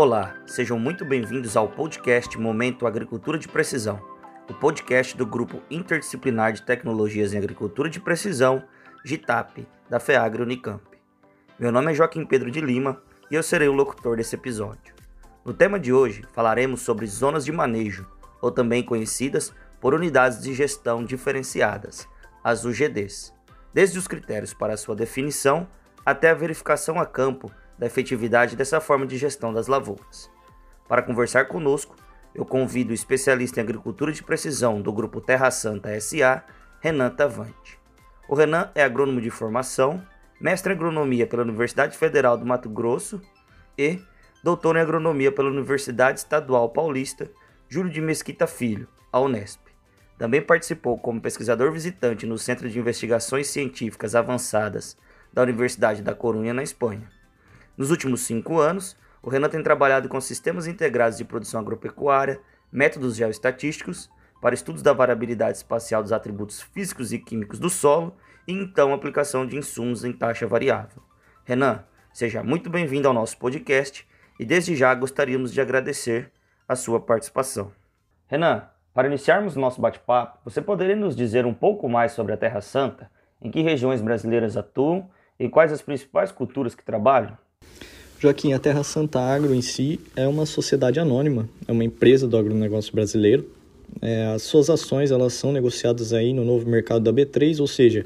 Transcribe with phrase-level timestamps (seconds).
[0.00, 4.00] Olá, sejam muito bem-vindos ao podcast Momento Agricultura de Precisão,
[4.48, 8.62] o podcast do Grupo Interdisciplinar de Tecnologias em Agricultura de Precisão,
[9.04, 10.84] GITAP, da FEAGRE Unicamp.
[11.58, 14.94] Meu nome é Joaquim Pedro de Lima e eu serei o locutor desse episódio.
[15.44, 18.06] No tema de hoje, falaremos sobre zonas de manejo,
[18.40, 22.06] ou também conhecidas por unidades de gestão diferenciadas,
[22.44, 23.34] as UGDs,
[23.74, 25.66] desde os critérios para sua definição
[26.06, 30.30] até a verificação a campo da efetividade dessa forma de gestão das lavouras.
[30.88, 31.94] Para conversar conosco,
[32.34, 36.44] eu convido o especialista em agricultura de precisão do grupo Terra Santa SA,
[36.80, 37.78] Renan Tavante.
[38.28, 40.02] O Renan é agrônomo de formação,
[40.40, 43.20] mestre em agronomia pela Universidade Federal do Mato Grosso
[43.76, 44.00] e
[44.42, 47.30] doutor em agronomia pela Universidade Estadual Paulista
[47.68, 49.60] Júlio de Mesquita Filho, a Unesp.
[50.16, 54.96] Também participou como pesquisador visitante no Centro de Investigações Científicas Avançadas
[55.32, 57.17] da Universidade da Corunha, na Espanha.
[57.78, 62.40] Nos últimos cinco anos, o Renan tem trabalhado com sistemas integrados de produção agropecuária,
[62.72, 64.10] métodos geoestatísticos,
[64.42, 68.16] para estudos da variabilidade espacial dos atributos físicos e químicos do solo
[68.48, 71.00] e então aplicação de insumos em taxa variável.
[71.44, 74.04] Renan, seja muito bem-vindo ao nosso podcast
[74.40, 76.32] e desde já gostaríamos de agradecer
[76.66, 77.70] a sua participação.
[78.26, 82.60] Renan, para iniciarmos nosso bate-papo, você poderia nos dizer um pouco mais sobre a Terra
[82.60, 83.08] Santa,
[83.40, 87.38] em que regiões brasileiras atuam e quais as principais culturas que trabalham?
[88.20, 92.36] Joaquim, a Terra Santa Agro em si é uma sociedade anônima, é uma empresa do
[92.36, 93.48] agronegócio brasileiro.
[94.02, 98.04] É, as suas ações elas são negociadas aí no novo mercado da B3, ou seja,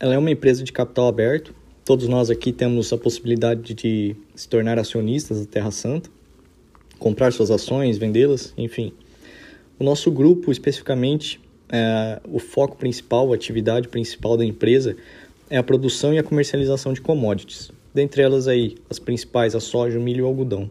[0.00, 1.54] ela é uma empresa de capital aberto.
[1.84, 6.10] Todos nós aqui temos a possibilidade de se tornar acionistas da Terra Santa,
[6.98, 8.92] comprar suas ações, vendê-las, enfim.
[9.78, 14.96] O nosso grupo, especificamente, é, o foco principal, a atividade principal da empresa
[15.48, 19.98] é a produção e a comercialização de commodities dentre elas aí as principais, a soja,
[19.98, 20.68] o milho e o algodão.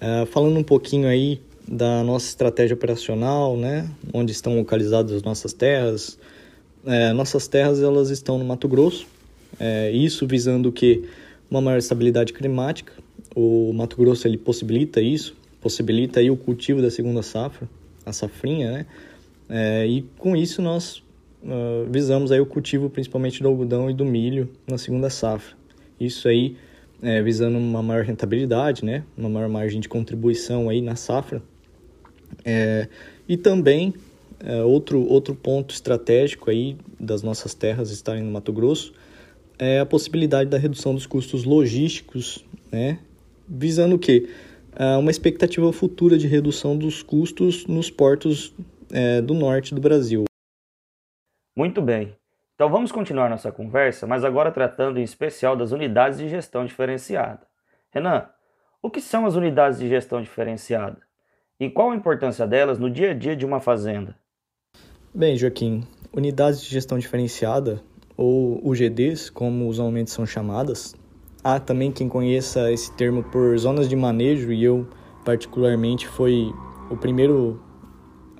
[0.00, 5.52] Uh, falando um pouquinho aí da nossa estratégia operacional, né, onde estão localizadas as nossas
[5.52, 6.18] terras.
[6.86, 9.06] É, nossas terras elas estão no Mato Grosso,
[9.58, 11.04] é, isso visando que
[11.50, 12.92] uma maior estabilidade climática.
[13.34, 17.68] O Mato Grosso ele possibilita isso, possibilita aí o cultivo da segunda safra,
[18.04, 18.86] a safrinha, né?
[19.48, 21.02] É, e com isso nós
[21.42, 25.54] uh, visamos aí o cultivo principalmente do algodão e do milho na segunda safra.
[25.98, 26.56] Isso aí
[27.02, 29.04] é, visando uma maior rentabilidade, né?
[29.16, 31.42] Uma maior margem de contribuição aí na safra.
[32.44, 32.88] É,
[33.28, 33.94] e também
[34.40, 38.92] é, outro, outro ponto estratégico aí das nossas terras estarem no Mato Grosso
[39.58, 42.98] é a possibilidade da redução dos custos logísticos, né?
[43.46, 44.28] Visando o quê?
[44.74, 48.52] É, uma expectativa futura de redução dos custos nos portos
[48.90, 50.24] é, do norte do Brasil.
[51.56, 52.14] Muito bem.
[52.54, 57.40] Então vamos continuar nossa conversa, mas agora tratando em especial das unidades de gestão diferenciada.
[57.90, 58.28] Renan,
[58.80, 60.98] o que são as unidades de gestão diferenciada?
[61.58, 64.14] E qual a importância delas no dia a dia de uma fazenda?
[65.12, 65.82] Bem, Joaquim,
[66.12, 67.82] unidades de gestão diferenciada,
[68.16, 70.94] ou UGDs, como usualmente são chamadas,
[71.42, 74.88] há também quem conheça esse termo por zonas de manejo, e eu,
[75.24, 76.52] particularmente, foi
[76.88, 77.60] o primeiro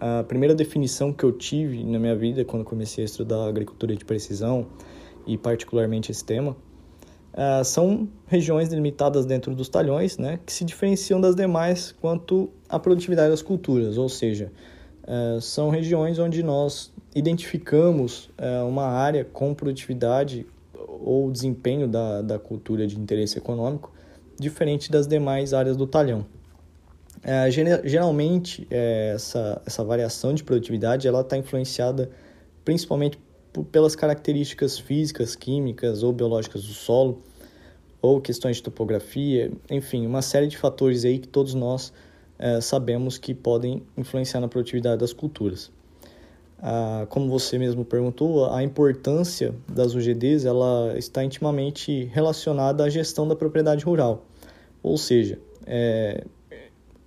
[0.06, 4.04] a primeira definição que eu tive na minha vida quando comecei a estudar agricultura de
[4.04, 4.66] precisão
[5.26, 6.54] e particularmente esse tema
[7.32, 12.78] uh, são regiões delimitadas dentro dos talhões, né, que se diferenciam das demais quanto à
[12.78, 14.52] produtividade das culturas, ou seja,
[15.04, 20.46] uh, são regiões onde nós identificamos uh, uma área com produtividade
[21.00, 23.90] ou desempenho da, da cultura de interesse econômico
[24.38, 26.26] diferente das demais áreas do talhão.
[27.24, 32.10] É, geralmente, é, essa, essa variação de produtividade está influenciada
[32.64, 33.18] principalmente
[33.50, 37.22] por, pelas características físicas, químicas ou biológicas do solo,
[38.02, 41.90] ou questões de topografia, enfim, uma série de fatores aí que todos nós
[42.38, 45.72] é, sabemos que podem influenciar na produtividade das culturas.
[46.58, 53.26] Ah, como você mesmo perguntou, a importância das UGDs ela está intimamente relacionada à gestão
[53.26, 54.24] da propriedade rural,
[54.82, 56.24] ou seja, é,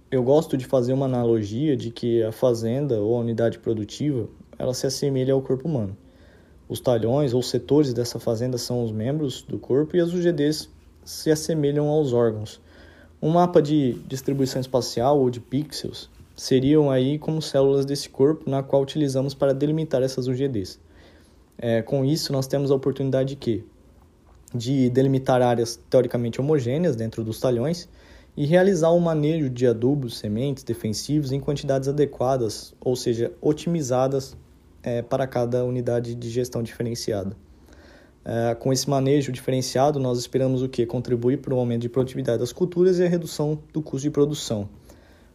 [0.10, 4.28] eu gosto de fazer uma analogia de que a fazenda ou a unidade produtiva
[4.58, 5.96] ela se assemelha ao corpo humano.
[6.70, 10.70] Os talhões ou setores dessa fazenda são os membros do corpo e as UGDs
[11.04, 12.62] se assemelham aos órgãos.
[13.22, 18.64] Um mapa de distribuição espacial ou de pixels seriam aí como células desse corpo na
[18.64, 20.80] qual utilizamos para delimitar essas UGDs.
[21.58, 23.64] É, com isso, nós temos a oportunidade de?
[24.54, 27.90] De delimitar áreas teoricamente homogêneas dentro dos talhões
[28.38, 34.38] e realizar o manejo de adubos, sementes, defensivos em quantidades adequadas, ou seja, otimizadas
[34.84, 37.36] é, para cada unidade de gestão diferenciada.
[38.24, 40.86] É, com esse manejo diferenciado, nós esperamos o que?
[40.86, 44.70] Contribuir para o aumento de produtividade das culturas e a redução do custo de produção.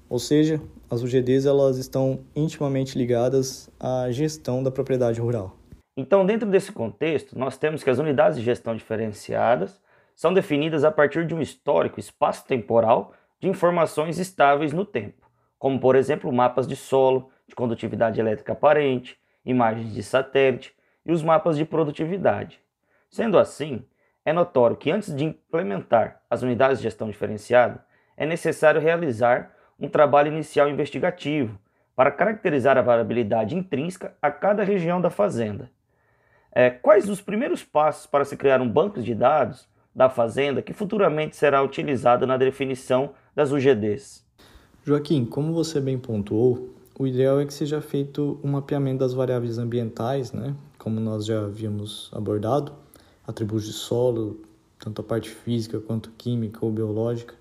[0.09, 5.57] Ou seja, as UGDs elas estão intimamente ligadas à gestão da propriedade rural.
[5.97, 9.82] Então, dentro desse contexto, nós temos que as unidades de gestão diferenciadas
[10.15, 15.97] são definidas a partir de um histórico espaço-temporal de informações estáveis no tempo, como, por
[15.97, 20.75] exemplo, mapas de solo, de condutividade elétrica aparente, imagens de satélite
[21.05, 22.61] e os mapas de produtividade.
[23.11, 23.85] Sendo assim,
[24.25, 27.85] é notório que antes de implementar as unidades de gestão diferenciada,
[28.17, 31.59] é necessário realizar um trabalho inicial investigativo
[31.97, 35.71] para caracterizar a variabilidade intrínseca a cada região da fazenda.
[36.53, 40.73] É, quais os primeiros passos para se criar um banco de dados da fazenda que
[40.73, 44.25] futuramente será utilizado na definição das UGDs?
[44.85, 49.59] Joaquim, como você bem pontuou, o ideal é que seja feito um mapeamento das variáveis
[49.59, 50.55] ambientais, né?
[50.79, 52.73] como nós já havíamos abordado,
[53.27, 54.41] atributos de solo,
[54.79, 57.35] tanto a parte física quanto química ou biológica,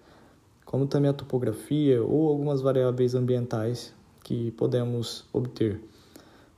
[0.65, 3.94] como também a topografia ou algumas variáveis ambientais
[4.24, 5.81] que podemos obter.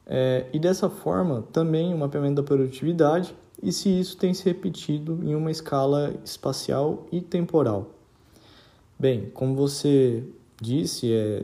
[0.05, 5.19] É, e dessa forma, também o mapeamento da produtividade e se isso tem se repetido
[5.23, 7.91] em uma escala espacial e temporal.
[8.99, 10.23] Bem, como você
[10.61, 11.43] disse, é,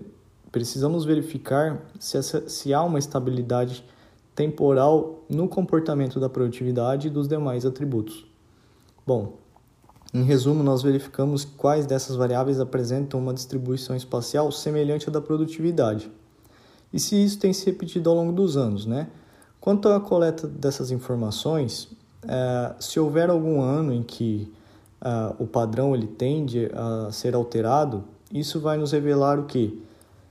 [0.52, 3.86] precisamos verificar se, essa, se há uma estabilidade
[4.36, 8.28] temporal no comportamento da produtividade e dos demais atributos.
[9.08, 9.38] Bom,
[10.14, 16.12] em resumo, nós verificamos quais dessas variáveis apresentam uma distribuição espacial semelhante à da produtividade.
[16.92, 19.08] E se isso tem se repetido ao longo dos anos, né?
[19.60, 21.90] Quanto à coleta dessas informações,
[22.28, 24.52] é, se houver algum ano em que
[25.02, 29.82] é, o padrão ele tende a ser alterado, isso vai nos revelar o que?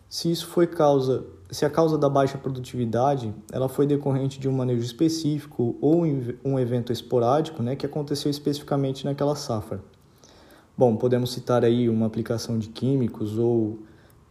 [0.08, 4.52] Se isso foi causa, se a causa da baixa produtividade ela foi decorrente de um
[4.52, 6.05] manejo específico ou
[6.44, 9.81] um evento esporádico, né, que aconteceu especificamente naquela safra.
[10.76, 13.81] Bom, podemos citar aí uma aplicação de químicos ou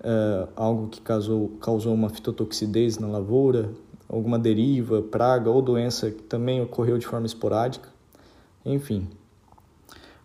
[0.01, 3.69] é, algo que causou, causou uma fitotoxidez na lavoura,
[4.09, 7.89] alguma deriva, praga ou doença que também ocorreu de forma esporádica,
[8.65, 9.09] enfim.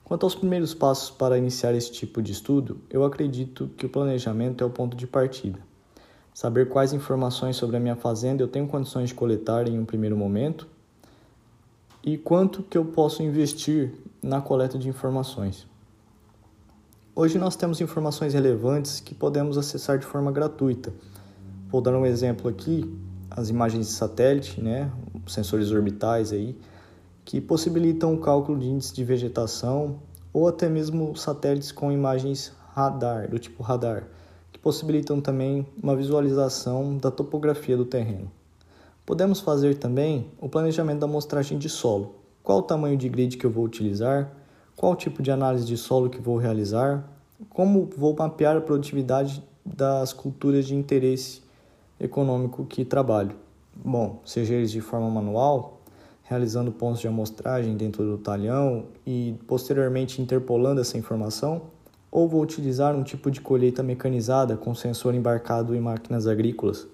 [0.05, 4.63] Quanto aos primeiros passos para iniciar esse tipo de estudo, eu acredito que o planejamento
[4.63, 5.59] é o ponto de partida.
[6.35, 10.17] Saber quais informações sobre a minha fazenda eu tenho condições de coletar em um primeiro
[10.17, 10.67] momento
[12.05, 13.93] e quanto que eu posso investir
[14.23, 15.67] na coleta de informações.
[17.15, 20.93] Hoje nós temos informações relevantes que podemos acessar de forma gratuita.
[21.69, 22.91] Vou dar um exemplo aqui
[23.37, 24.91] as imagens de satélite, né,
[25.27, 26.57] sensores orbitais aí,
[27.25, 30.01] que possibilitam o cálculo de índice de vegetação
[30.33, 34.09] ou até mesmo satélites com imagens radar, do tipo radar,
[34.51, 38.31] que possibilitam também uma visualização da topografia do terreno.
[39.05, 42.15] Podemos fazer também o planejamento da amostragem de solo.
[42.43, 44.33] Qual o tamanho de grid que eu vou utilizar?
[44.77, 47.09] Qual o tipo de análise de solo que vou realizar?
[47.51, 51.42] Como vou mapear a produtividade das culturas de interesse
[52.03, 53.37] econômico que trabalho.
[53.75, 55.81] Bom, seja eles de forma manual,
[56.25, 61.63] realizando pontos de amostragem dentro do talhão e posteriormente interpolando essa informação,
[62.11, 66.87] ou vou utilizar um tipo de colheita mecanizada com sensor embarcado em máquinas agrícolas.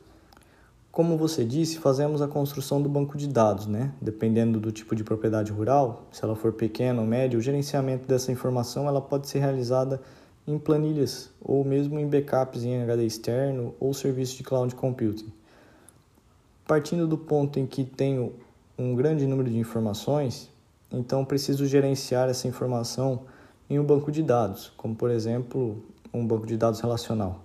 [0.93, 3.93] Como você disse, fazemos a construção do banco de dados, né?
[4.01, 8.33] Dependendo do tipo de propriedade rural, se ela for pequena ou média, o gerenciamento dessa
[8.33, 10.01] informação ela pode ser realizada
[10.49, 15.31] em planilhas ou mesmo em backups em HD externo ou serviço de cloud computing.
[16.67, 18.33] Partindo do ponto em que tenho
[18.79, 20.51] um grande número de informações,
[20.91, 23.25] então preciso gerenciar essa informação
[23.69, 27.43] em um banco de dados, como por exemplo um banco de dados relacional.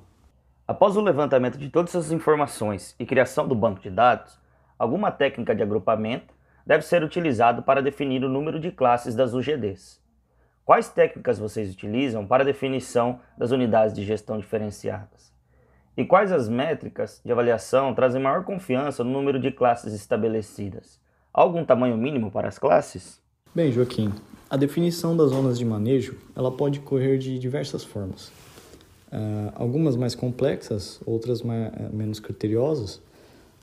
[0.65, 4.39] Após o levantamento de todas essas informações e criação do banco de dados,
[4.79, 6.33] alguma técnica de agrupamento
[6.65, 10.02] deve ser utilizada para definir o número de classes das UGDs.
[10.65, 15.34] Quais técnicas vocês utilizam para a definição das unidades de gestão diferenciadas?
[15.98, 21.01] E quais as métricas de avaliação trazem maior confiança no número de classes estabelecidas?
[21.34, 23.22] Há algum tamanho mínimo para as classes?
[23.53, 24.13] Bem, Joaquim,
[24.50, 28.29] a definição das zonas de manejo ela pode ocorrer de diversas formas.
[29.12, 33.01] Uh, algumas mais complexas, outras mais, menos criteriosas.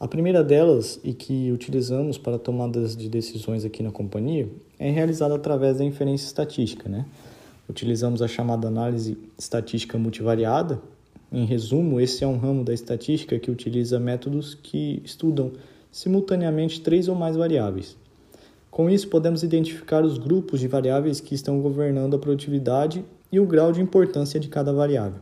[0.01, 5.35] A primeira delas, e que utilizamos para tomadas de decisões aqui na companhia, é realizada
[5.35, 6.89] através da inferência estatística.
[6.89, 7.05] Né?
[7.69, 10.81] Utilizamos a chamada análise estatística multivariada.
[11.31, 15.53] Em resumo, esse é um ramo da estatística que utiliza métodos que estudam
[15.93, 17.95] simultaneamente três ou mais variáveis.
[18.71, 23.45] Com isso, podemos identificar os grupos de variáveis que estão governando a produtividade e o
[23.45, 25.21] grau de importância de cada variável.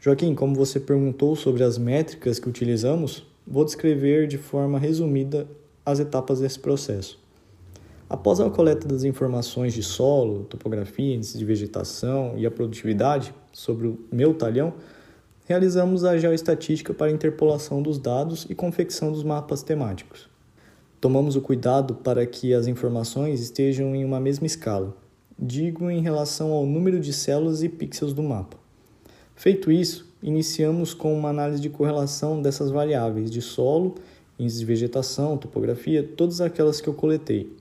[0.00, 5.48] Joaquim, como você perguntou sobre as métricas que utilizamos, vou descrever de forma resumida
[5.84, 7.18] as etapas desse processo.
[8.08, 13.86] Após a coleta das informações de solo, topografia, índice de vegetação e a produtividade sobre
[13.86, 14.74] o meu talhão,
[15.46, 20.28] realizamos a geoestatística para interpolação dos dados e confecção dos mapas temáticos.
[21.00, 24.94] Tomamos o cuidado para que as informações estejam em uma mesma escala,
[25.38, 28.56] digo em relação ao número de células e pixels do mapa.
[29.36, 33.94] Feito isso, iniciamos com uma análise de correlação dessas variáveis de solo,
[34.38, 37.52] índice de vegetação, topografia, todas aquelas que eu coletei,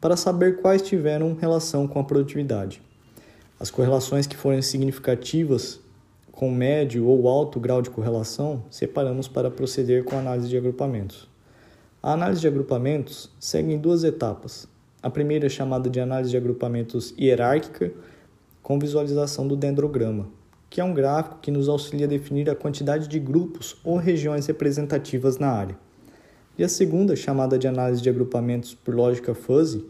[0.00, 2.82] para saber quais tiveram relação com a produtividade.
[3.58, 5.80] As correlações que forem significativas
[6.38, 11.28] com médio ou alto grau de correlação, separamos para proceder com a análise de agrupamentos.
[12.00, 14.68] A análise de agrupamentos segue em duas etapas.
[15.02, 17.92] A primeira é chamada de análise de agrupamentos hierárquica,
[18.62, 20.28] com visualização do dendrograma,
[20.70, 24.46] que é um gráfico que nos auxilia a definir a quantidade de grupos ou regiões
[24.46, 25.78] representativas na área.
[26.58, 29.84] E a segunda, chamada de análise de agrupamentos por lógica fuzzy,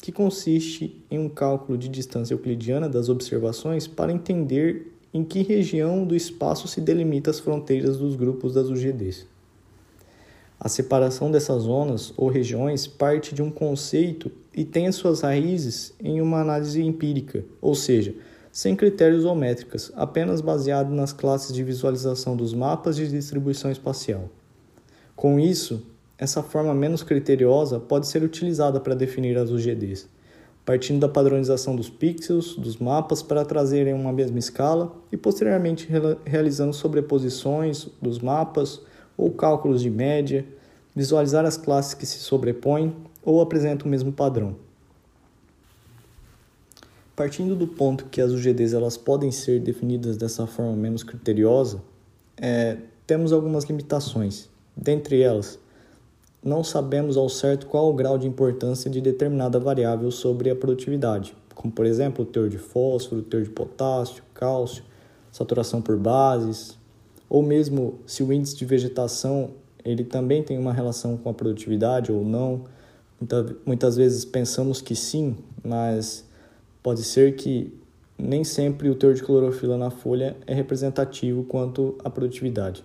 [0.00, 6.04] que consiste em um cálculo de distância euclidiana das observações para entender em que região
[6.06, 9.26] do espaço se delimita as fronteiras dos grupos das UGDs.
[10.58, 15.94] A separação dessas zonas ou regiões parte de um conceito e tem as suas raízes
[15.98, 18.14] em uma análise empírica, ou seja,
[18.52, 24.28] sem critérios ou métricas, apenas baseado nas classes de visualização dos mapas de distribuição espacial.
[25.14, 25.86] Com isso,
[26.18, 30.08] essa forma menos criteriosa pode ser utilizada para definir as UGDs,
[30.64, 35.88] partindo da padronização dos pixels dos mapas para trazerem uma mesma escala e posteriormente
[36.24, 38.80] realizando sobreposições dos mapas
[39.16, 40.44] ou cálculos de média,
[40.94, 44.56] visualizar as classes que se sobrepõem ou apresentam o mesmo padrão.
[47.20, 51.82] Partindo do ponto que as UGDs elas podem ser definidas dessa forma menos criteriosa,
[52.34, 54.48] é, temos algumas limitações.
[54.74, 55.58] Dentre elas,
[56.42, 61.36] não sabemos ao certo qual o grau de importância de determinada variável sobre a produtividade,
[61.54, 64.82] como por exemplo o teor de fósforo, o teor de potássio, cálcio,
[65.30, 66.78] saturação por bases,
[67.28, 69.50] ou mesmo se o índice de vegetação
[69.84, 72.64] ele também tem uma relação com a produtividade ou não.
[73.66, 76.29] Muitas vezes pensamos que sim, mas
[76.82, 77.72] Pode ser que
[78.18, 82.84] nem sempre o teor de clorofila na folha é representativo quanto à produtividade.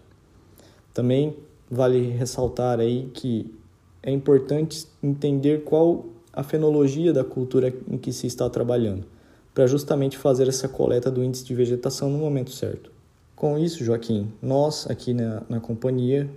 [0.94, 1.36] Também
[1.70, 3.54] vale ressaltar aí que
[4.02, 9.06] é importante entender qual a fenologia da cultura em que se está trabalhando,
[9.54, 12.92] para justamente fazer essa coleta do índice de vegetação no momento certo.
[13.36, 16.30] Com isso, Joaquim, nós aqui na, na companhia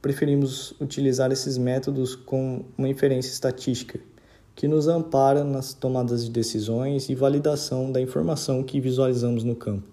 [0.00, 3.98] preferimos utilizar esses métodos com uma inferência estatística,
[4.56, 9.86] que nos ampara nas tomadas de decisões e validação da informação que visualizamos no campo.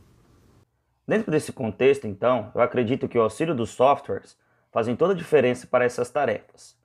[1.06, 4.38] Dentro desse contexto, então, eu acredito que o auxílio dos softwares
[4.72, 6.78] fazem toda a diferença para essas tarefas.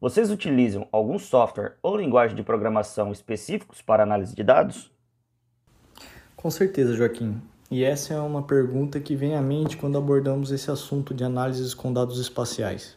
[0.00, 4.90] Vocês utilizam algum software ou linguagem de programação específicos para análise de dados?
[6.34, 7.42] Com certeza, Joaquim.
[7.70, 11.74] E essa é uma pergunta que vem à mente quando abordamos esse assunto de análises
[11.74, 12.96] com dados espaciais.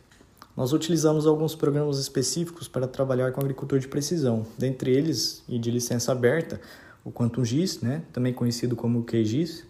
[0.56, 5.72] Nós utilizamos alguns programas específicos para trabalhar com agricultura de precisão, dentre eles, e de
[5.72, 6.60] licença aberta,
[7.04, 9.66] o QuantumGIS, né, também conhecido como QGIS,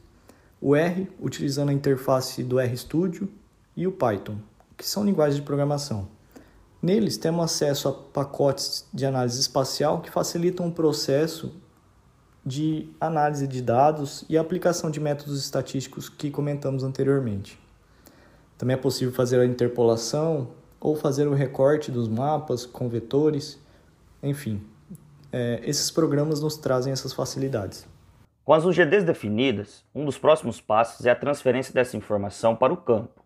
[0.59, 3.29] o R, utilizando a interface do RStudio,
[3.75, 4.37] e o Python,
[4.77, 6.07] que são linguagens de programação.
[6.81, 11.53] Neles temos acesso a pacotes de análise espacial que facilitam o processo
[12.43, 17.59] de análise de dados e aplicação de métodos estatísticos que comentamos anteriormente.
[18.57, 20.49] Também é possível fazer a interpolação,
[20.81, 23.61] ou fazer o recorte dos mapas com vetores,
[24.21, 24.61] enfim.
[25.31, 27.87] É, esses programas nos trazem essas facilidades.
[28.43, 32.77] Com as UGDs definidas, um dos próximos passos é a transferência dessa informação para o
[32.77, 33.23] campo.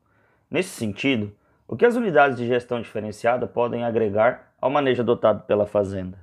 [0.52, 1.32] Nesse sentido,
[1.68, 6.20] o que as unidades de gestão diferenciada podem agregar ao manejo adotado pela fazenda?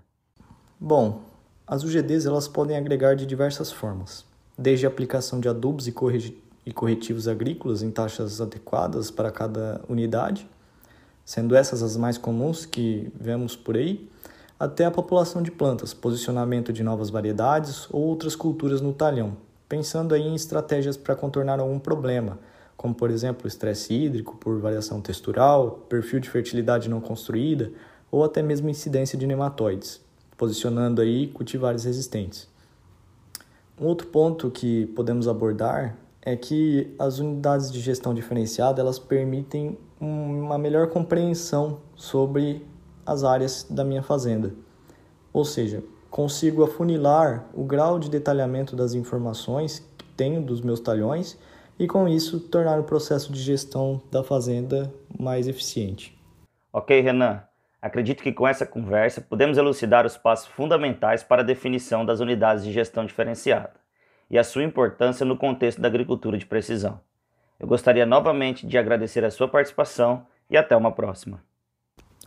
[0.79, 1.23] Bom,
[1.67, 4.27] as UGDs elas podem agregar de diversas formas,
[4.59, 10.47] desde a aplicação de adubos e corretivos agrícolas em taxas adequadas para cada unidade,
[11.33, 14.07] sendo essas as mais comuns que vemos por aí,
[14.61, 19.35] até a população de plantas, posicionamento de novas variedades ou outras culturas no talhão,
[19.67, 22.39] pensando aí em estratégias para contornar algum problema,
[22.77, 27.73] como por exemplo estresse hídrico por variação textural, perfil de fertilidade não construída
[28.11, 30.03] ou até mesmo incidência de nematóides,
[30.37, 32.47] posicionando aí cultivares resistentes.
[33.81, 39.77] Um outro ponto que podemos abordar é que as unidades de gestão diferenciada elas permitem
[40.01, 42.65] uma melhor compreensão sobre
[43.05, 44.55] as áreas da minha fazenda.
[45.33, 51.39] Ou seja, consigo afunilar o grau de detalhamento das informações que tenho dos meus talhões
[51.79, 56.17] e com isso tornar o processo de gestão da fazenda mais eficiente.
[56.73, 57.43] Ok, Renan.
[57.81, 62.63] Acredito que com essa conversa podemos elucidar os passos fundamentais para a definição das unidades
[62.63, 63.82] de gestão diferenciada
[64.33, 66.99] e a sua importância no contexto da agricultura de precisão.
[67.61, 71.45] Eu gostaria novamente de agradecer a sua participação e até uma próxima.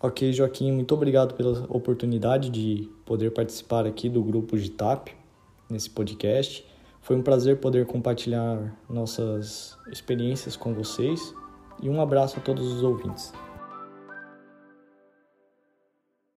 [0.01, 5.09] Ok, Joaquim, muito obrigado pela oportunidade de poder participar aqui do grupo GITAP
[5.69, 6.65] nesse podcast.
[7.01, 11.33] Foi um prazer poder compartilhar nossas experiências com vocês
[11.81, 13.33] e um abraço a todos os ouvintes.